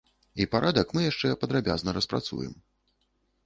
І 0.43 0.47
парадак 0.53 0.93
мы 0.95 1.03
яшчэ 1.11 1.31
падрабязна 1.43 1.97
распрацуем. 2.01 2.61